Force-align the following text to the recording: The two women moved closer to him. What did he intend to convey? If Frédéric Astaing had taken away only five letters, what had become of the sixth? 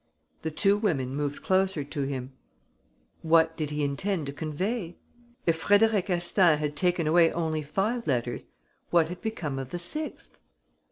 The 0.41 0.49
two 0.49 0.79
women 0.79 1.15
moved 1.15 1.43
closer 1.43 1.83
to 1.83 2.01
him. 2.01 2.33
What 3.21 3.55
did 3.55 3.69
he 3.69 3.83
intend 3.83 4.25
to 4.25 4.33
convey? 4.33 4.97
If 5.45 5.61
Frédéric 5.61 6.09
Astaing 6.09 6.57
had 6.57 6.75
taken 6.75 7.05
away 7.05 7.31
only 7.31 7.61
five 7.61 8.07
letters, 8.07 8.47
what 8.89 9.09
had 9.09 9.21
become 9.21 9.59
of 9.59 9.69
the 9.69 9.77
sixth? 9.77 10.39